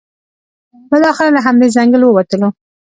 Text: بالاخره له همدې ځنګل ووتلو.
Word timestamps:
بالاخره 0.91 1.29
له 1.35 1.39
همدې 1.45 1.67
ځنګل 1.75 2.01
ووتلو. 2.03 2.49